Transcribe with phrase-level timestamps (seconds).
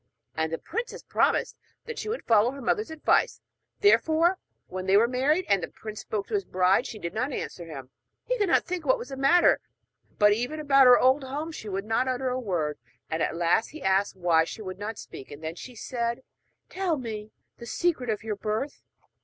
[0.35, 1.55] And the princess promised
[1.85, 3.39] that she would follow her mother's advice.
[3.81, 7.31] Therefore when they were married, and the prince spoke to his bride, she did not
[7.31, 7.91] answer him.
[8.23, 9.59] He could not think what was the matter,
[10.17, 12.79] but even about her old home she would not utter a word.
[13.11, 16.23] At last he asked why she would not speak; and then she said:
[16.69, 17.29] 'Tell me
[17.59, 18.81] the secret of your birth.'